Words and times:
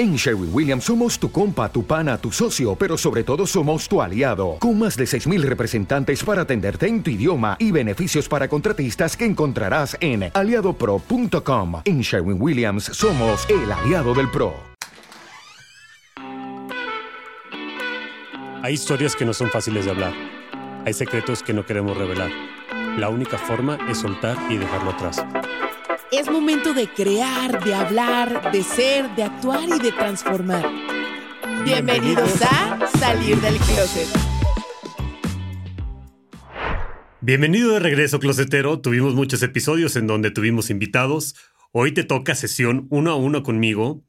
En 0.00 0.16
Sherwin 0.16 0.48
Williams 0.50 0.84
somos 0.84 1.18
tu 1.18 1.30
compa, 1.30 1.70
tu 1.70 1.84
pana, 1.84 2.16
tu 2.16 2.32
socio, 2.32 2.74
pero 2.74 2.96
sobre 2.96 3.22
todo 3.22 3.46
somos 3.46 3.86
tu 3.86 4.00
aliado, 4.00 4.56
con 4.58 4.78
más 4.78 4.96
de 4.96 5.04
6.000 5.04 5.42
representantes 5.42 6.24
para 6.24 6.40
atenderte 6.40 6.86
en 6.86 7.02
tu 7.02 7.10
idioma 7.10 7.54
y 7.58 7.70
beneficios 7.70 8.26
para 8.26 8.48
contratistas 8.48 9.14
que 9.14 9.26
encontrarás 9.26 9.98
en 10.00 10.30
aliadopro.com. 10.32 11.82
En 11.84 12.00
Sherwin 12.00 12.40
Williams 12.40 12.84
somos 12.84 13.46
el 13.50 13.70
aliado 13.70 14.14
del 14.14 14.30
PRO. 14.30 14.54
Hay 18.62 18.72
historias 18.72 19.14
que 19.14 19.26
no 19.26 19.34
son 19.34 19.50
fáciles 19.50 19.84
de 19.84 19.90
hablar. 19.90 20.14
Hay 20.86 20.94
secretos 20.94 21.42
que 21.42 21.52
no 21.52 21.66
queremos 21.66 21.94
revelar. 21.94 22.30
La 22.96 23.10
única 23.10 23.36
forma 23.36 23.76
es 23.86 23.98
soltar 23.98 24.38
y 24.48 24.56
dejarlo 24.56 24.92
atrás. 24.92 25.22
Es 26.12 26.28
momento 26.28 26.74
de 26.74 26.88
crear, 26.88 27.62
de 27.64 27.72
hablar, 27.72 28.50
de 28.50 28.64
ser, 28.64 29.14
de 29.14 29.22
actuar 29.22 29.68
y 29.68 29.78
de 29.78 29.92
transformar. 29.92 30.68
Bienvenidos 31.64 32.42
a 32.42 32.84
Salir 32.98 33.40
del 33.40 33.54
Closet. 33.58 34.08
Bienvenido 37.20 37.74
de 37.74 37.78
regreso, 37.78 38.18
closetero. 38.18 38.80
Tuvimos 38.80 39.14
muchos 39.14 39.40
episodios 39.44 39.94
en 39.94 40.08
donde 40.08 40.32
tuvimos 40.32 40.68
invitados. 40.70 41.36
Hoy 41.70 41.92
te 41.92 42.02
toca 42.02 42.34
sesión 42.34 42.88
uno 42.90 43.12
a 43.12 43.14
uno 43.14 43.44
conmigo 43.44 44.02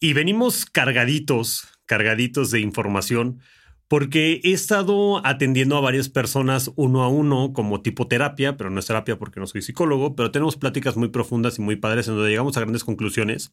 y 0.00 0.12
venimos 0.12 0.66
cargaditos, 0.66 1.68
cargaditos 1.86 2.50
de 2.50 2.58
información 2.58 3.38
porque 3.88 4.40
he 4.42 4.52
estado 4.52 5.24
atendiendo 5.26 5.76
a 5.76 5.80
varias 5.80 6.08
personas 6.08 6.70
uno 6.76 7.02
a 7.02 7.08
uno 7.08 7.52
como 7.52 7.82
tipo 7.82 8.08
terapia, 8.08 8.56
pero 8.56 8.70
no 8.70 8.80
es 8.80 8.86
terapia 8.86 9.18
porque 9.18 9.40
no 9.40 9.46
soy 9.46 9.62
psicólogo, 9.62 10.16
pero 10.16 10.30
tenemos 10.30 10.56
pláticas 10.56 10.96
muy 10.96 11.08
profundas 11.08 11.58
y 11.58 11.62
muy 11.62 11.76
padres 11.76 12.08
en 12.08 12.14
donde 12.14 12.30
llegamos 12.30 12.56
a 12.56 12.60
grandes 12.60 12.84
conclusiones. 12.84 13.52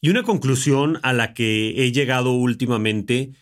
Y 0.00 0.10
una 0.10 0.22
conclusión 0.22 0.98
a 1.02 1.12
la 1.12 1.32
que 1.32 1.84
he 1.84 1.92
llegado 1.92 2.32
últimamente 2.32 3.32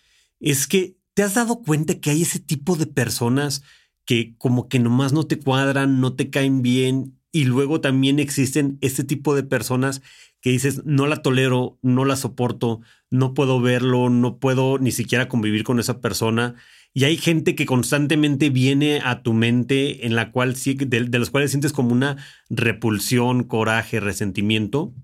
es 0.40 0.66
que 0.66 0.96
te 1.14 1.22
has 1.22 1.34
dado 1.34 1.62
cuenta 1.62 2.00
que 2.00 2.10
hay 2.10 2.22
ese 2.22 2.38
tipo 2.38 2.76
de 2.76 2.86
personas 2.86 3.62
que 4.04 4.36
como 4.38 4.68
que 4.68 4.78
nomás 4.78 5.12
no 5.12 5.26
te 5.26 5.38
cuadran, 5.38 6.00
no 6.00 6.14
te 6.14 6.30
caen 6.30 6.62
bien 6.62 7.18
y 7.34 7.46
luego 7.46 7.80
también 7.80 8.20
existen 8.20 8.78
este 8.80 9.02
tipo 9.02 9.34
de 9.34 9.42
personas 9.42 10.02
que 10.40 10.50
dices, 10.50 10.84
no 10.84 11.08
la 11.08 11.20
tolero, 11.20 11.80
no 11.82 12.04
la 12.04 12.14
soporto, 12.14 12.80
no 13.10 13.34
puedo 13.34 13.60
verlo, 13.60 14.08
no 14.08 14.38
puedo 14.38 14.78
ni 14.78 14.92
siquiera 14.92 15.26
convivir 15.26 15.64
con 15.64 15.80
esa 15.80 16.00
persona. 16.00 16.54
Y 16.92 17.02
hay 17.02 17.16
gente 17.16 17.56
que 17.56 17.66
constantemente 17.66 18.50
viene 18.50 19.00
a 19.02 19.24
tu 19.24 19.32
mente 19.32 20.06
en 20.06 20.14
la 20.14 20.30
cual 20.30 20.54
de, 20.54 20.84
de 20.86 21.18
los 21.18 21.30
cuales 21.30 21.50
sientes 21.50 21.72
como 21.72 21.90
una 21.90 22.24
repulsión, 22.50 23.42
coraje, 23.42 23.98
resentimiento. 23.98 24.94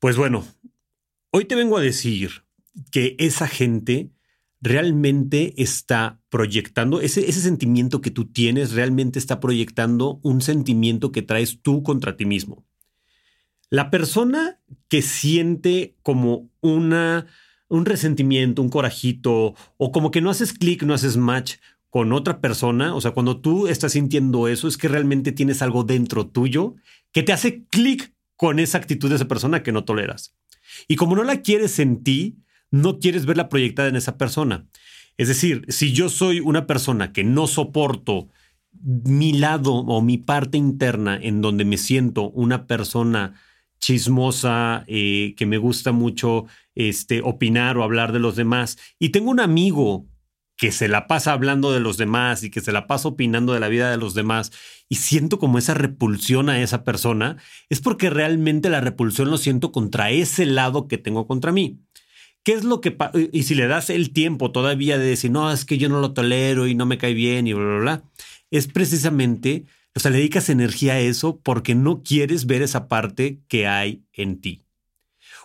Pues 0.00 0.18
bueno, 0.18 0.44
hoy 1.30 1.46
te 1.46 1.54
vengo 1.54 1.78
a 1.78 1.82
decir 1.82 2.44
que 2.90 3.16
esa 3.18 3.48
gente 3.48 4.10
realmente 4.64 5.52
está 5.62 6.20
proyectando, 6.30 7.02
ese, 7.02 7.30
sentimiento 7.32 8.00
que 8.00 8.10
tú 8.10 8.24
tienes 8.24 8.72
realmente 8.72 9.18
está 9.18 9.38
proyectando 9.38 10.20
un 10.22 10.40
sentimiento 10.40 11.12
que 11.12 11.20
traes 11.20 11.60
tú 11.60 11.82
contra 11.82 12.16
ti 12.16 12.24
mismo. 12.24 12.64
La 13.68 13.90
persona 13.90 14.58
que 14.88 15.02
siente 15.02 15.96
como 16.02 16.48
una, 16.62 17.26
un 17.68 17.84
resentimiento, 17.84 18.62
un 18.62 18.70
corajito, 18.70 19.54
o 19.76 19.92
como 19.92 20.10
que 20.10 20.22
no 20.22 20.30
haces 20.30 20.54
clic, 20.54 20.82
no 20.82 20.94
haces 20.94 21.18
match 21.18 21.56
con 21.90 22.14
otra 22.14 22.40
persona, 22.40 22.94
o 22.94 23.02
sea, 23.02 23.10
cuando 23.10 23.42
tú 23.42 23.68
estás 23.68 23.92
sintiendo 23.92 24.48
eso, 24.48 24.66
es 24.66 24.78
que 24.78 24.88
realmente 24.88 25.30
tienes 25.30 25.60
algo 25.60 25.84
dentro 25.84 26.26
tuyo 26.26 26.74
que 27.12 27.22
te 27.22 27.34
hace 27.34 27.64
clic 27.66 28.14
con 28.36 28.58
esa 28.58 28.78
actitud 28.78 29.10
de 29.10 29.16
esa 29.16 29.28
persona 29.28 29.62
que 29.62 29.72
no 29.72 29.84
toleras. 29.84 30.34
Y 30.88 30.96
como 30.96 31.14
no 31.16 31.22
la 31.22 31.42
quieres 31.42 31.78
en 31.78 32.02
ti, 32.02 32.38
no 32.74 32.98
quieres 32.98 33.24
verla 33.24 33.48
proyectada 33.48 33.88
en 33.88 33.94
esa 33.94 34.18
persona. 34.18 34.66
Es 35.16 35.28
decir, 35.28 35.64
si 35.68 35.92
yo 35.92 36.08
soy 36.08 36.40
una 36.40 36.66
persona 36.66 37.12
que 37.12 37.22
no 37.22 37.46
soporto 37.46 38.28
mi 38.82 39.32
lado 39.32 39.74
o 39.74 40.02
mi 40.02 40.18
parte 40.18 40.58
interna 40.58 41.16
en 41.16 41.40
donde 41.40 41.64
me 41.64 41.78
siento 41.78 42.30
una 42.30 42.66
persona 42.66 43.40
chismosa, 43.78 44.84
eh, 44.88 45.34
que 45.36 45.46
me 45.46 45.58
gusta 45.58 45.92
mucho 45.92 46.46
este, 46.74 47.22
opinar 47.22 47.78
o 47.78 47.84
hablar 47.84 48.12
de 48.12 48.18
los 48.18 48.34
demás. 48.34 48.76
Y 48.98 49.10
tengo 49.10 49.30
un 49.30 49.38
amigo 49.38 50.08
que 50.56 50.72
se 50.72 50.88
la 50.88 51.06
pasa 51.06 51.32
hablando 51.32 51.70
de 51.70 51.78
los 51.78 51.96
demás 51.96 52.42
y 52.42 52.50
que 52.50 52.60
se 52.60 52.72
la 52.72 52.88
pasa 52.88 53.06
opinando 53.06 53.52
de 53.52 53.60
la 53.60 53.68
vida 53.68 53.88
de 53.90 53.98
los 53.98 54.14
demás 54.14 54.50
y 54.88 54.96
siento 54.96 55.38
como 55.38 55.58
esa 55.58 55.74
repulsión 55.74 56.48
a 56.48 56.60
esa 56.60 56.82
persona, 56.82 57.36
es 57.68 57.80
porque 57.80 58.10
realmente 58.10 58.68
la 58.68 58.80
repulsión 58.80 59.30
lo 59.30 59.38
siento 59.38 59.70
contra 59.70 60.10
ese 60.10 60.44
lado 60.46 60.88
que 60.88 60.98
tengo 60.98 61.26
contra 61.26 61.52
mí. 61.52 61.83
¿Qué 62.44 62.52
es 62.52 62.62
lo 62.62 62.80
que 62.80 62.96
y 63.32 63.42
si 63.42 63.54
le 63.54 63.66
das 63.66 63.90
el 63.90 64.12
tiempo 64.12 64.52
todavía 64.52 64.98
de 64.98 65.06
decir, 65.06 65.30
no, 65.30 65.50
es 65.50 65.64
que 65.64 65.78
yo 65.78 65.88
no 65.88 66.00
lo 66.00 66.12
tolero 66.12 66.66
y 66.66 66.74
no 66.74 66.86
me 66.86 66.98
cae 66.98 67.14
bien 67.14 67.46
y 67.46 67.54
bla, 67.54 67.64
bla, 67.64 67.78
bla, 67.78 68.04
es 68.50 68.68
precisamente 68.68 69.64
o 69.96 70.00
sea, 70.00 70.10
le 70.10 70.18
dedicas 70.18 70.48
energía 70.48 70.94
a 70.94 71.00
eso 71.00 71.40
porque 71.42 71.74
no 71.74 72.02
quieres 72.02 72.46
ver 72.46 72.62
esa 72.62 72.88
parte 72.88 73.40
que 73.48 73.66
hay 73.66 74.02
en 74.12 74.40
ti. 74.40 74.62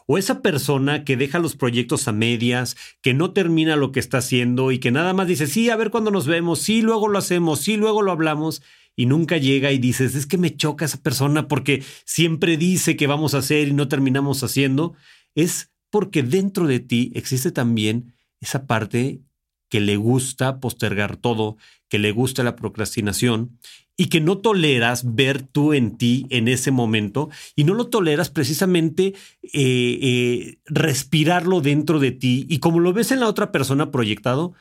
O 0.07 0.17
esa 0.17 0.41
persona 0.41 1.03
que 1.05 1.17
deja 1.17 1.37
los 1.37 1.55
proyectos 1.55 2.07
a 2.07 2.11
medias, 2.11 2.75
que 3.01 3.13
no 3.13 3.31
termina 3.31 3.75
lo 3.75 3.91
que 3.91 3.99
está 3.99 4.17
haciendo 4.17 4.71
y 4.71 4.79
que 4.79 4.89
nada 4.89 5.13
más 5.13 5.27
dice, 5.27 5.45
sí, 5.45 5.69
a 5.69 5.75
ver 5.75 5.91
cuándo 5.91 6.09
nos 6.09 6.25
vemos, 6.25 6.59
sí, 6.59 6.81
luego 6.81 7.07
lo 7.07 7.19
hacemos, 7.19 7.59
sí, 7.59 7.77
luego 7.77 8.01
lo 8.01 8.11
hablamos 8.11 8.63
y 8.95 9.05
nunca 9.05 9.37
llega 9.37 9.71
y 9.71 9.77
dices, 9.77 10.15
es 10.15 10.25
que 10.25 10.39
me 10.39 10.55
choca 10.55 10.85
esa 10.85 11.01
persona 11.03 11.47
porque 11.47 11.83
siempre 12.05 12.57
dice 12.57 12.97
que 12.97 13.05
vamos 13.05 13.35
a 13.35 13.39
hacer 13.39 13.67
y 13.67 13.73
no 13.73 13.87
terminamos 13.87 14.41
haciendo, 14.43 14.95
es 15.35 15.69
porque 15.89 16.23
dentro 16.23 16.67
de 16.67 16.79
ti 16.79 17.11
existe 17.15 17.51
también 17.51 18.13
esa 18.39 18.67
parte 18.67 19.21
que 19.69 19.79
le 19.79 19.97
gusta 19.97 20.59
postergar 20.59 21.17
todo, 21.17 21.57
que 21.89 21.99
le 21.99 22.11
gusta 22.11 22.43
la 22.43 22.55
procrastinación 22.55 23.59
y 23.95 24.07
que 24.07 24.21
no 24.21 24.37
toleras 24.37 25.15
ver 25.15 25.41
tú 25.41 25.73
en 25.73 25.97
ti 25.97 26.25
en 26.29 26.47
ese 26.47 26.71
momento 26.71 27.29
y 27.55 27.65
no 27.65 27.73
lo 27.73 27.87
toleras 27.87 28.29
precisamente 28.29 29.13
eh, 29.43 29.51
eh, 29.53 30.59
respirarlo 30.65 31.61
dentro 31.61 31.99
de 31.99 32.11
ti 32.11 32.45
y 32.49 32.59
como 32.59 32.79
lo 32.79 32.93
ves 32.93 33.11
en 33.11 33.19
la 33.19 33.27
otra 33.27 33.51
persona 33.51 33.91
proyectado, 33.91 34.53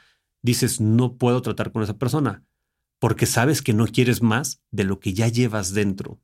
dices, 0.42 0.80
no 0.80 1.16
puedo 1.16 1.40
tratar 1.40 1.72
con 1.72 1.82
esa 1.82 1.98
persona 1.98 2.44
porque 2.98 3.26
sabes 3.26 3.62
que 3.62 3.72
no 3.72 3.86
quieres 3.86 4.22
más 4.22 4.60
de 4.70 4.84
lo 4.84 4.98
que 4.98 5.14
ya 5.14 5.28
llevas 5.28 5.72
dentro. 5.72 6.18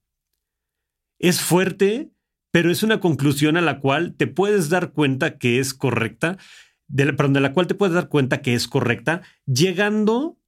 Es 1.18 1.40
fuerte, 1.40 2.10
pero 2.54 2.70
es 2.70 2.84
una 2.84 3.00
conclusión 3.00 3.56
a 3.56 3.60
la 3.60 3.80
cual 3.80 4.14
te 4.14 4.28
puedes 4.28 4.68
dar 4.68 4.92
cuenta 4.92 5.38
que 5.38 5.58
es 5.58 5.74
correcta, 5.74 6.38
de 6.86 7.06
la, 7.06 7.16
perdón, 7.16 7.32
de 7.32 7.40
la 7.40 7.52
cual 7.52 7.66
te 7.66 7.74
puedes 7.74 7.96
dar 7.96 8.08
cuenta 8.08 8.42
que 8.42 8.54
es 8.54 8.68
correcta, 8.68 9.22
llegando 9.44 10.38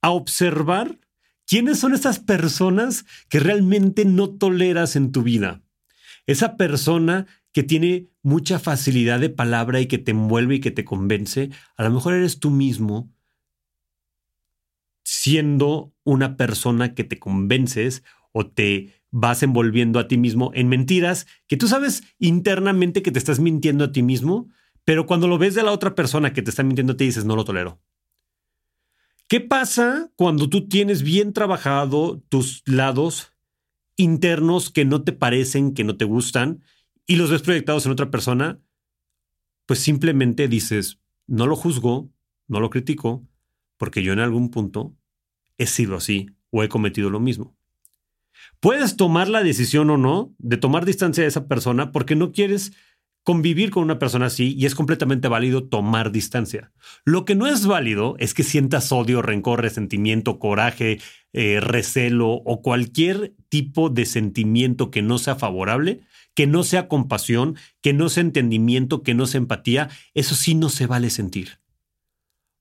a 0.00 0.10
observar 0.10 1.00
quiénes 1.44 1.80
son 1.80 1.92
esas 1.92 2.20
personas 2.20 3.04
que 3.28 3.40
realmente 3.40 4.04
no 4.04 4.30
toleras 4.30 4.94
en 4.94 5.10
tu 5.10 5.24
vida. 5.24 5.60
Esa 6.28 6.56
persona 6.56 7.26
que 7.50 7.64
tiene 7.64 8.06
mucha 8.22 8.60
facilidad 8.60 9.18
de 9.18 9.28
palabra 9.28 9.80
y 9.80 9.86
que 9.86 9.98
te 9.98 10.12
envuelve 10.12 10.54
y 10.54 10.60
que 10.60 10.70
te 10.70 10.84
convence, 10.84 11.50
a 11.76 11.82
lo 11.82 11.90
mejor 11.90 12.14
eres 12.14 12.38
tú 12.38 12.50
mismo 12.50 13.12
siendo 15.02 15.92
una 16.04 16.36
persona 16.36 16.94
que 16.94 17.02
te 17.02 17.18
convences 17.18 18.04
o 18.30 18.46
te 18.46 19.01
vas 19.12 19.42
envolviendo 19.42 20.00
a 20.00 20.08
ti 20.08 20.16
mismo 20.16 20.50
en 20.54 20.68
mentiras 20.68 21.26
que 21.46 21.56
tú 21.56 21.68
sabes 21.68 22.02
internamente 22.18 23.02
que 23.02 23.12
te 23.12 23.18
estás 23.18 23.38
mintiendo 23.38 23.84
a 23.84 23.92
ti 23.92 24.02
mismo, 24.02 24.48
pero 24.84 25.06
cuando 25.06 25.28
lo 25.28 25.38
ves 25.38 25.54
de 25.54 25.62
la 25.62 25.70
otra 25.70 25.94
persona 25.94 26.32
que 26.32 26.42
te 26.42 26.50
está 26.50 26.64
mintiendo 26.64 26.96
te 26.96 27.04
dices, 27.04 27.24
no 27.24 27.36
lo 27.36 27.44
tolero. 27.44 27.78
¿Qué 29.28 29.40
pasa 29.40 30.10
cuando 30.16 30.48
tú 30.48 30.66
tienes 30.66 31.02
bien 31.02 31.32
trabajado 31.32 32.22
tus 32.28 32.62
lados 32.66 33.32
internos 33.96 34.70
que 34.70 34.84
no 34.84 35.02
te 35.04 35.12
parecen, 35.12 35.74
que 35.74 35.84
no 35.84 35.96
te 35.96 36.04
gustan, 36.04 36.62
y 37.06 37.16
los 37.16 37.30
ves 37.30 37.42
proyectados 37.42 37.86
en 37.86 37.92
otra 37.92 38.10
persona? 38.10 38.60
Pues 39.66 39.78
simplemente 39.78 40.48
dices, 40.48 40.98
no 41.26 41.46
lo 41.46 41.56
juzgo, 41.56 42.10
no 42.48 42.60
lo 42.60 42.70
critico, 42.70 43.26
porque 43.76 44.02
yo 44.02 44.12
en 44.12 44.18
algún 44.18 44.50
punto 44.50 44.94
he 45.58 45.66
sido 45.66 45.96
así 45.96 46.30
o 46.50 46.62
he 46.62 46.68
cometido 46.68 47.10
lo 47.10 47.20
mismo. 47.20 47.56
Puedes 48.60 48.96
tomar 48.96 49.28
la 49.28 49.42
decisión 49.42 49.90
o 49.90 49.96
no 49.96 50.34
de 50.38 50.56
tomar 50.56 50.84
distancia 50.84 51.22
de 51.22 51.28
esa 51.28 51.46
persona 51.46 51.92
porque 51.92 52.16
no 52.16 52.32
quieres 52.32 52.72
convivir 53.24 53.70
con 53.70 53.84
una 53.84 53.98
persona 53.98 54.26
así 54.26 54.54
y 54.58 54.66
es 54.66 54.74
completamente 54.74 55.28
válido 55.28 55.64
tomar 55.64 56.10
distancia. 56.10 56.72
Lo 57.04 57.24
que 57.24 57.34
no 57.34 57.46
es 57.46 57.66
válido 57.66 58.16
es 58.18 58.34
que 58.34 58.42
sientas 58.42 58.90
odio, 58.90 59.22
rencor, 59.22 59.62
resentimiento, 59.62 60.38
coraje, 60.38 61.00
eh, 61.32 61.60
recelo 61.60 62.30
o 62.30 62.62
cualquier 62.62 63.34
tipo 63.48 63.90
de 63.90 64.06
sentimiento 64.06 64.90
que 64.90 65.02
no 65.02 65.18
sea 65.18 65.36
favorable, 65.36 66.00
que 66.34 66.46
no 66.46 66.64
sea 66.64 66.88
compasión, 66.88 67.56
que 67.80 67.92
no 67.92 68.08
sea 68.08 68.22
entendimiento, 68.22 69.02
que 69.02 69.14
no 69.14 69.26
sea 69.26 69.38
empatía. 69.38 69.88
Eso 70.14 70.34
sí 70.34 70.54
no 70.54 70.68
se 70.68 70.86
vale 70.86 71.10
sentir. 71.10 71.60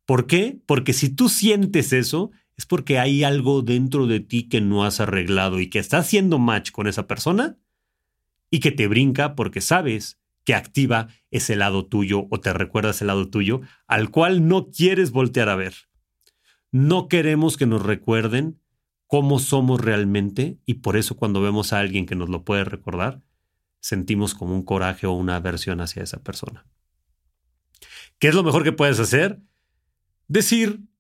¿Por 0.06 0.28
qué? 0.28 0.60
Porque 0.66 0.94
si 0.94 1.10
tú 1.10 1.30
sientes 1.30 1.94
eso, 1.94 2.32
es 2.62 2.68
porque 2.68 3.00
hay 3.00 3.24
algo 3.24 3.64
dentro 3.64 4.06
de 4.06 4.20
ti 4.20 4.48
que 4.48 4.62
no 4.62 4.86
has 4.86 5.00
arreglado 5.00 5.60
y 5.60 5.68
que 5.68 5.80
está 5.80 5.98
haciendo 5.98 6.38
match 6.38 6.70
con 6.70 6.86
esa 6.86 7.08
persona 7.08 7.58
y 8.52 8.60
que 8.60 8.70
te 8.72 8.86
brinca 8.88 9.34
porque 9.34 9.62
sabes 9.62 10.20
que 10.44 10.54
activa 10.54 11.08
ese 11.32 11.56
lado 11.56 11.88
tuyo 11.88 12.28
o 12.30 12.40
te 12.40 12.54
recuerda 12.54 12.92
ese 12.92 13.04
lado 13.04 13.30
tuyo 13.32 13.62
al 13.88 14.12
cual 14.12 14.48
no 14.48 14.70
quieres 14.70 15.10
voltear 15.10 15.50
a 15.50 15.56
ver. 15.56 15.74
No 16.72 17.08
queremos 17.08 17.58
que 17.58 17.66
nos 17.66 17.82
recuerden 17.82 18.62
cómo 19.08 19.40
somos 19.40 19.82
realmente 19.82 20.60
y 20.68 20.76
por 20.76 20.98
eso 20.98 21.16
cuando 21.16 21.42
vemos 21.42 21.74
a 21.74 21.80
alguien 21.80 22.06
que 22.06 22.16
nos 22.16 22.30
lo 22.30 22.44
puede 22.44 22.64
recordar, 22.64 23.24
sentimos 23.80 24.36
como 24.36 24.54
un 24.54 24.62
coraje 24.62 25.08
o 25.08 25.14
una 25.14 25.38
aversión 25.38 25.82
hacia 25.82 26.04
esa 26.04 26.22
persona. 26.22 26.68
¿Qué 28.20 28.28
es 28.28 28.36
lo 28.36 28.44
mejor 28.44 28.64
que 28.64 28.72
puedes 28.72 29.00
hacer? 29.00 29.40
Decir, 30.28 30.91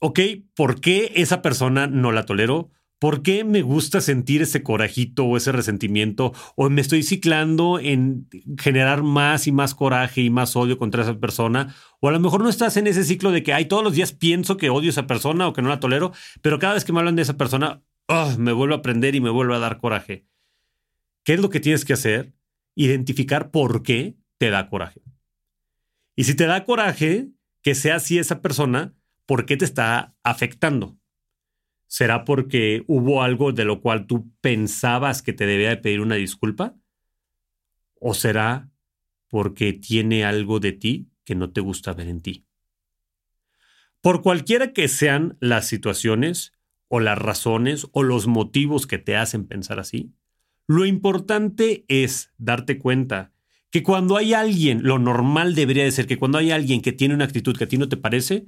ok, 0.00 0.20
¿por 0.54 0.80
qué 0.80 1.12
esa 1.16 1.42
persona 1.42 1.86
no 1.86 2.12
la 2.12 2.24
tolero? 2.24 2.70
¿Por 2.98 3.22
qué 3.22 3.44
me 3.44 3.62
gusta 3.62 4.00
sentir 4.00 4.42
ese 4.42 4.64
corajito 4.64 5.24
o 5.24 5.36
ese 5.36 5.52
resentimiento? 5.52 6.32
¿O 6.56 6.68
me 6.68 6.80
estoy 6.80 7.04
ciclando 7.04 7.78
en 7.78 8.28
generar 8.58 9.04
más 9.04 9.46
y 9.46 9.52
más 9.52 9.76
coraje 9.76 10.22
y 10.22 10.30
más 10.30 10.56
odio 10.56 10.78
contra 10.78 11.02
esa 11.02 11.20
persona? 11.20 11.76
O 12.00 12.08
a 12.08 12.12
lo 12.12 12.18
mejor 12.18 12.42
no 12.42 12.48
estás 12.48 12.76
en 12.76 12.88
ese 12.88 13.04
ciclo 13.04 13.30
de 13.30 13.44
que, 13.44 13.52
ay, 13.52 13.66
todos 13.66 13.84
los 13.84 13.92
días 13.92 14.12
pienso 14.12 14.56
que 14.56 14.70
odio 14.70 14.88
a 14.88 14.90
esa 14.90 15.06
persona 15.06 15.46
o 15.46 15.52
que 15.52 15.62
no 15.62 15.68
la 15.68 15.78
tolero, 15.78 16.12
pero 16.42 16.58
cada 16.58 16.74
vez 16.74 16.84
que 16.84 16.92
me 16.92 16.98
hablan 16.98 17.14
de 17.14 17.22
esa 17.22 17.36
persona, 17.36 17.84
ah, 18.08 18.34
me 18.36 18.52
vuelvo 18.52 18.74
a 18.74 18.78
aprender 18.78 19.14
y 19.14 19.20
me 19.20 19.30
vuelvo 19.30 19.54
a 19.54 19.60
dar 19.60 19.78
coraje. 19.78 20.26
¿Qué 21.22 21.34
es 21.34 21.40
lo 21.40 21.50
que 21.50 21.60
tienes 21.60 21.84
que 21.84 21.92
hacer? 21.92 22.32
Identificar 22.74 23.52
por 23.52 23.84
qué 23.84 24.16
te 24.38 24.50
da 24.50 24.68
coraje. 24.68 25.02
Y 26.16 26.24
si 26.24 26.34
te 26.34 26.46
da 26.46 26.64
coraje, 26.64 27.28
que 27.62 27.76
sea 27.76 27.96
así 27.96 28.18
esa 28.18 28.40
persona, 28.40 28.97
¿por 29.28 29.44
qué 29.44 29.58
te 29.58 29.66
está 29.66 30.16
afectando? 30.22 30.98
¿Será 31.86 32.24
porque 32.24 32.82
hubo 32.86 33.22
algo 33.22 33.52
de 33.52 33.66
lo 33.66 33.82
cual 33.82 34.06
tú 34.06 34.32
pensabas 34.40 35.20
que 35.20 35.34
te 35.34 35.44
debía 35.44 35.68
de 35.68 35.76
pedir 35.76 36.00
una 36.00 36.14
disculpa? 36.14 36.74
¿O 38.00 38.14
será 38.14 38.70
porque 39.28 39.74
tiene 39.74 40.24
algo 40.24 40.60
de 40.60 40.72
ti 40.72 41.10
que 41.24 41.34
no 41.34 41.50
te 41.50 41.60
gusta 41.60 41.92
ver 41.92 42.08
en 42.08 42.22
ti? 42.22 42.46
Por 44.00 44.22
cualquiera 44.22 44.72
que 44.72 44.88
sean 44.88 45.36
las 45.40 45.66
situaciones 45.66 46.52
o 46.88 46.98
las 46.98 47.18
razones 47.18 47.86
o 47.92 48.02
los 48.02 48.26
motivos 48.26 48.86
que 48.86 48.96
te 48.96 49.14
hacen 49.14 49.46
pensar 49.46 49.78
así, 49.78 50.14
lo 50.66 50.86
importante 50.86 51.84
es 51.88 52.32
darte 52.38 52.78
cuenta 52.78 53.34
que 53.70 53.82
cuando 53.82 54.16
hay 54.16 54.32
alguien, 54.32 54.84
lo 54.84 54.98
normal 54.98 55.54
debería 55.54 55.84
de 55.84 55.92
ser 55.92 56.06
que 56.06 56.16
cuando 56.16 56.38
hay 56.38 56.50
alguien 56.50 56.80
que 56.80 56.92
tiene 56.92 57.14
una 57.14 57.26
actitud 57.26 57.58
que 57.58 57.64
a 57.64 57.68
ti 57.68 57.76
no 57.76 57.90
te 57.90 57.98
parece, 57.98 58.46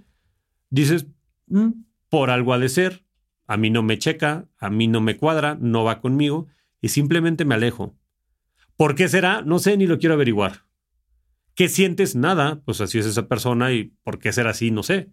dices, 0.71 1.07
mm, 1.49 1.71
por 2.09 2.31
algo 2.31 2.55
ha 2.55 2.59
de 2.59 2.69
ser, 2.69 3.05
a 3.47 3.57
mí 3.57 3.71
no 3.71 3.83
me 3.83 3.99
checa, 3.99 4.49
a 4.59 4.71
mí 4.71 4.89
no 4.89 5.01
me 5.01 5.17
cuadra, 5.17 5.59
no 5.61 5.85
va 5.85 6.01
conmigo 6.01 6.47
y 6.81 6.89
simplemente 6.89 7.45
me 7.45 7.57
alejo. 7.57 7.97
¿Por 8.77 8.95
qué 8.95 9.09
será? 9.09 9.43
No 9.43 9.59
sé 9.59 9.77
ni 9.77 9.87
lo 9.87 9.99
quiero 9.99 10.15
averiguar. 10.15 10.65
¿Qué 11.55 11.69
sientes? 11.69 12.17
Nada, 12.17 12.63
pues 12.65 12.81
así 12.81 12.99
es 12.99 13.07
esa 13.07 13.29
persona 13.29 13.73
y 13.73 13.93
por 14.03 14.19
qué 14.19 14.33
será 14.33 14.51
así, 14.51 14.71
no 14.71 14.83
sé. 14.83 15.11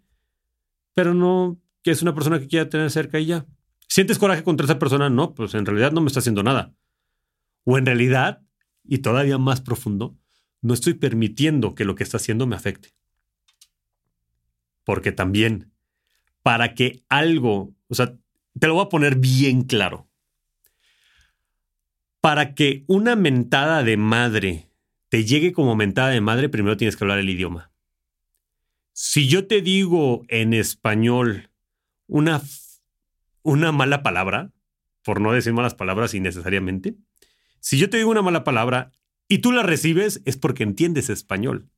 Pero 0.94 1.14
no, 1.14 1.60
que 1.84 1.92
es 1.92 2.02
una 2.02 2.14
persona 2.14 2.40
que 2.40 2.48
quiera 2.48 2.70
tener 2.70 2.90
cerca 2.92 3.20
y 3.20 3.26
ya. 3.26 3.46
¿Sientes 3.88 4.20
coraje 4.20 4.44
contra 4.44 4.66
esa 4.66 4.80
persona? 4.80 5.10
No, 5.10 5.34
pues 5.34 5.54
en 5.54 5.66
realidad 5.66 5.92
no 5.92 6.02
me 6.02 6.08
está 6.08 6.20
haciendo 6.20 6.44
nada. 6.44 6.74
O 7.64 7.78
en 7.78 7.86
realidad, 7.86 8.44
y 8.84 9.00
todavía 9.00 9.38
más 9.38 9.62
profundo, 9.62 10.18
no 10.62 10.74
estoy 10.74 10.94
permitiendo 10.94 11.76
que 11.76 11.86
lo 11.86 11.96
que 11.96 12.04
está 12.04 12.18
haciendo 12.18 12.48
me 12.48 12.56
afecte. 12.56 12.94
Porque 14.88 15.12
también, 15.12 15.74
para 16.44 16.74
que 16.74 17.04
algo, 17.10 17.76
o 17.90 17.94
sea, 17.94 18.16
te 18.58 18.68
lo 18.68 18.76
voy 18.76 18.86
a 18.86 18.90
poner 18.90 19.18
bien 19.18 19.64
claro. 19.64 20.08
Para 22.22 22.56
que 22.56 22.86
una 22.88 23.18
mentada 23.18 23.84
de 23.84 23.98
madre 23.98 24.70
te 25.10 25.26
llegue 25.26 25.52
como 25.52 25.76
mentada 25.76 26.12
de 26.12 26.22
madre, 26.22 26.48
primero 26.48 26.78
tienes 26.78 26.96
que 26.96 27.04
hablar 27.04 27.20
el 27.20 27.30
idioma. 27.30 27.74
Si 28.94 29.28
yo 29.28 29.46
te 29.46 29.62
digo 29.62 30.24
en 30.30 30.54
español 30.54 31.50
una, 32.08 32.42
una 33.44 33.74
mala 33.74 34.04
palabra, 34.04 34.54
por 35.04 35.20
no 35.20 35.34
decir 35.34 35.52
malas 35.52 35.76
palabras 35.76 36.14
innecesariamente, 36.14 36.96
si 37.60 37.78
yo 37.78 37.90
te 37.90 37.98
digo 37.98 38.10
una 38.10 38.22
mala 38.22 38.46
palabra 38.46 38.94
y 39.28 39.40
tú 39.40 39.52
la 39.52 39.64
recibes 39.64 40.22
es 40.24 40.38
porque 40.38 40.64
entiendes 40.64 41.10
español 41.10 41.70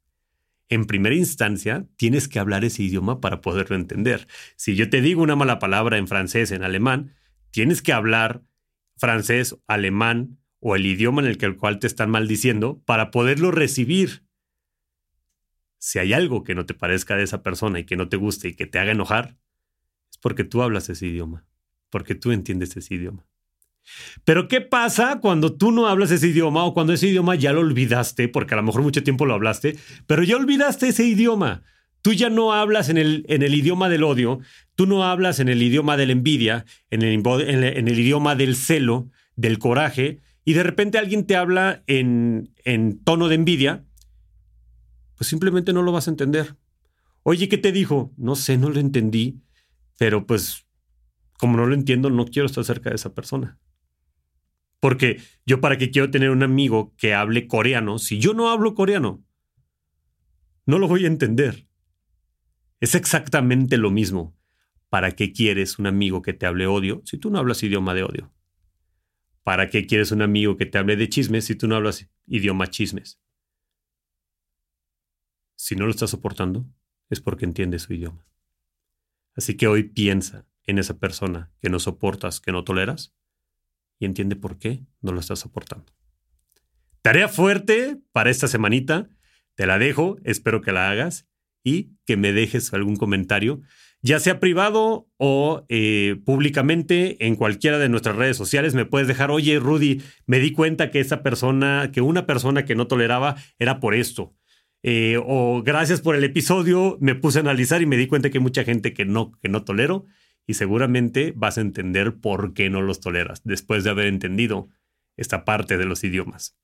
en 0.69 0.86
primera 0.86 1.16
instancia 1.16 1.88
tienes 1.98 2.27
que 2.27 2.39
hablar 2.39 2.63
ese 2.63 2.83
idioma 2.83 3.19
para 3.19 3.42
poderlo 3.42 3.75
entender. 3.75 4.27
Si 4.56 4.75
yo 4.75 4.89
te 4.89 5.01
digo 5.01 5.21
una 5.21 5.36
mala 5.36 5.60
palabra 5.60 5.98
en 5.98 6.07
francés, 6.07 6.51
en 6.51 6.63
alemán, 6.63 7.16
tienes 7.51 7.81
que 7.81 7.92
hablar 7.92 8.44
francés, 8.95 9.57
alemán 9.68 10.38
o 10.60 10.75
el 10.75 10.86
idioma 10.86 11.21
en 11.21 11.27
el, 11.27 11.38
que, 11.38 11.48
el 11.48 11.57
cual 11.57 11.80
te 11.80 11.88
están 11.88 12.12
maldiciendo 12.12 12.81
para 12.86 13.12
poderlo 13.12 13.50
recibir. 13.51 14.24
Si 15.80 15.98
hay 15.98 16.13
algo 16.13 16.44
que 16.44 16.56
no 16.56 16.66
te 16.66 16.74
parezca 16.74 17.15
de 17.15 17.24
esa 17.24 17.42
persona 17.42 17.80
y 17.80 17.86
que 17.86 17.95
no 17.95 18.10
te 18.10 18.18
guste 18.18 18.50
y 18.50 18.54
que 18.54 18.68
te 18.68 18.77
haga 18.77 18.92
enojar, 18.92 19.38
es 20.12 20.18
porque 20.18 20.44
tú 20.44 20.62
hablas 20.62 20.89
ese 20.89 21.07
idioma, 21.07 21.48
porque 21.89 22.13
tú 22.13 22.31
entiendes 22.31 22.75
ese 22.75 22.95
idioma. 22.95 23.29
Pero 24.24 24.47
¿qué 24.47 24.62
pasa 24.62 25.19
cuando 25.21 25.56
tú 25.56 25.71
no 25.71 25.88
hablas 25.88 26.12
ese 26.12 26.27
idioma 26.27 26.63
o 26.63 26.74
cuando 26.74 26.94
ese 26.94 27.07
idioma 27.07 27.36
ya 27.36 27.53
lo 27.53 27.62
olvidaste, 27.62 28.27
porque 28.27 28.53
a 28.53 28.57
lo 28.57 28.63
mejor 28.63 28.81
mucho 28.81 29.03
tiempo 29.03 29.25
lo 29.25 29.33
hablaste, 29.33 29.77
pero 30.07 30.24
ya 30.24 30.36
olvidaste 30.36 30.89
ese 30.89 31.06
idioma? 31.06 31.63
Tú 32.01 32.13
ya 32.13 32.30
no 32.30 32.53
hablas 32.53 32.89
en 32.89 32.97
el, 32.97 33.25
en 33.27 33.41
el 33.41 33.53
idioma 33.53 33.89
del 33.89 34.03
odio, 34.03 34.39
tú 34.75 34.86
no 34.86 35.03
hablas 35.03 35.39
en 35.39 35.50
el 35.50 35.62
idioma 35.62 35.97
de 35.97 36.06
la 36.06 36.13
envidia, 36.13 36.65
en 36.89 37.01
el, 37.01 37.25
en 37.25 37.88
el 37.88 38.00
idioma 38.00 38.36
del 38.36 38.56
celo, 38.56 39.09
del 39.36 39.59
coraje, 39.59 40.21
y 40.45 40.53
de 40.53 40.63
repente 40.63 40.97
alguien 40.97 41.25
te 41.25 41.36
habla 41.36 41.83
en, 41.88 42.53
en 42.63 43.03
tono 43.03 43.27
de 43.27 43.36
envidia, 43.36 43.86
pues 45.15 45.27
simplemente 45.27 45.74
no 45.74 45.81
lo 45.81 45.91
vas 45.91 46.07
a 46.07 46.12
entender. 46.12 46.56
Oye, 47.24 47.50
¿qué 47.50 47.57
te 47.57 47.74
dijo? 47.74 48.13
No 48.15 48.36
sé, 48.36 48.57
no 48.57 48.69
lo 48.69 48.80
entendí, 48.80 49.41
pero 49.97 50.25
pues 50.25 50.65
como 51.38 51.57
no 51.57 51.65
lo 51.65 51.74
entiendo, 51.74 52.09
no 52.09 52.25
quiero 52.25 52.47
estar 52.47 52.63
cerca 52.63 52.89
de 52.89 52.97
esa 52.97 53.13
persona. 53.13 53.57
Porque 54.80 55.22
yo 55.46 55.60
para 55.62 55.78
qué 55.78 55.92
quiero 55.92 56.10
tener 56.10 56.30
un 56.30 56.44
amigo 56.44 56.96
que 56.98 57.14
hable 57.14 57.48
coreano 57.48 58.00
si 58.00 58.20
yo 58.20 58.34
no 58.34 58.50
hablo 58.50 58.76
coreano? 58.76 59.24
No 60.66 60.80
lo 60.80 60.88
voy 60.88 61.04
a 61.04 61.08
entender. 61.08 61.68
Es 62.80 62.96
exactamente 62.96 63.78
lo 63.78 63.92
mismo. 63.92 64.38
¿Para 64.90 65.12
qué 65.12 65.34
quieres 65.34 65.78
un 65.80 65.88
amigo 65.88 66.22
que 66.22 66.34
te 66.34 66.46
hable 66.46 66.66
odio 66.66 67.02
si 67.06 67.18
tú 67.18 67.30
no 67.30 67.40
hablas 67.40 67.62
idioma 67.62 67.94
de 67.94 68.04
odio? 68.04 68.34
¿Para 69.44 69.70
qué 69.70 69.86
quieres 69.86 70.12
un 70.12 70.22
amigo 70.22 70.58
que 70.58 70.66
te 70.66 70.78
hable 70.78 70.96
de 70.96 71.10
chismes 71.10 71.46
si 71.46 71.56
tú 71.56 71.68
no 71.68 71.75
hablas 71.75 72.10
idioma 72.25 72.68
chismes? 72.68 73.20
Si 75.56 75.75
no 75.75 75.86
lo 75.86 75.92
estás 75.92 76.10
soportando, 76.10 76.65
es 77.10 77.20
porque 77.20 77.46
entiendes 77.46 77.84
su 77.84 77.94
idioma. 77.94 78.25
Así 79.36 79.58
que 79.58 79.68
hoy 79.68 79.84
piensa 79.84 80.48
en 80.63 80.80
esa 80.80 81.00
persona 81.00 81.51
que 81.62 81.70
no 81.70 81.80
soportas, 81.80 82.39
que 82.39 82.51
no 82.51 82.63
toleras, 82.63 83.15
y 84.00 84.06
entiende 84.06 84.36
por 84.36 84.58
qué 84.58 84.86
no 85.01 85.12
lo 85.12 85.20
estás 85.20 85.39
soportando. 85.39 85.94
Tarea 87.01 87.27
fuerte 87.27 87.98
para 88.12 88.29
esta 88.29 88.48
semanita. 88.48 89.10
Te 89.56 89.68
la 89.68 89.77
dejo, 89.77 90.18
espero 90.24 90.62
que 90.62 90.72
la 90.72 90.89
hagas 90.89 91.27
y 91.63 91.91
que 92.06 92.18
me 92.18 92.32
dejes 92.32 92.74
algún 92.74 92.96
comentario, 92.96 93.62
ya 94.01 94.20
sea 94.20 94.39
privado 94.39 95.10
o 95.18 95.65
eh, 95.68 96.15
públicamente 96.25 97.25
en 97.25 97.36
cualquiera 97.36 97.77
de 97.77 97.89
nuestras 97.89 98.15
redes 98.15 98.38
sociales. 98.38 98.74
Me 98.74 98.86
puedes 98.86 99.08
dejar, 99.08 99.32
oye 99.32 99.60
Rudy, 99.60 100.01
me 100.25 100.39
di 100.39 100.53
cuenta 100.53 100.91
que 100.91 101.01
esa 101.01 101.22
persona, 101.22 101.91
que 101.94 102.01
una 102.01 102.25
persona 102.25 102.63
que 102.63 102.75
no 102.75 102.88
toleraba 102.88 103.36
era 103.60 103.82
por 103.82 103.96
esto. 103.96 104.34
Eh, 104.82 105.18
o 105.25 105.62
gracias 105.62 106.00
por 106.00 106.15
el 106.15 106.24
episodio, 106.24 106.98
me 107.01 107.15
puse 107.15 107.39
a 107.39 107.41
analizar 107.41 107.82
y 107.82 107.86
me 107.86 107.98
di 107.98 108.08
cuenta 108.08 108.29
que 108.29 108.38
hay 108.38 108.44
mucha 108.44 108.63
gente 108.63 108.94
que 108.94 109.03
no, 109.03 109.32
que 109.41 109.50
no 109.50 109.65
tolero 109.65 110.06
y 110.50 110.56
seguramente 110.56 111.32
vas 111.36 111.60
a 111.60 111.62
entender 111.62 112.15
por 112.15 112.56
qué 112.56 112.72
no 112.72 112.82
los 112.82 113.01
toleras 113.01 113.44
después 113.44 113.84
de 113.84 113.91
haber 113.91 114.08
entendido 114.08 114.68
esta 115.15 115.46
parte 115.46 115.77
de 115.77 115.86
los 115.86 116.03
idiomas. 116.03 116.58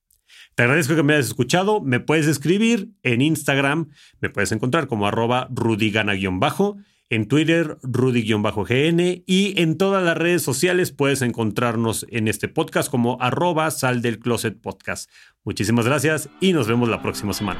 Te 0.56 0.64
agradezco 0.64 0.96
que 0.96 1.04
me 1.04 1.14
hayas 1.14 1.28
escuchado. 1.28 1.82
Me 1.82 2.00
puedes 2.00 2.26
escribir 2.26 2.90
en 3.04 3.22
Instagram. 3.22 3.90
Me 4.22 4.32
puedes 4.32 4.52
encontrar 4.52 4.88
como 4.88 5.06
arroba 5.06 5.48
rudygana-bajo. 5.52 6.78
En 7.12 7.28
Twitter, 7.28 7.78
rudy-gn. 7.84 9.24
Y 9.28 9.62
en 9.62 9.78
todas 9.78 10.04
las 10.04 10.18
redes 10.18 10.42
sociales 10.42 10.92
puedes 10.92 11.22
encontrarnos 11.22 12.08
en 12.10 12.28
este 12.28 12.48
podcast 12.48 12.90
como 12.90 13.22
arroba 13.22 13.70
sal 13.70 14.02
del 14.02 14.18
closet 14.18 14.60
podcast. 14.60 15.12
Muchísimas 15.44 15.86
gracias 15.86 16.28
y 16.42 16.54
nos 16.54 16.68
vemos 16.68 16.90
la 16.90 17.04
próxima 17.04 17.34
semana. 17.34 17.60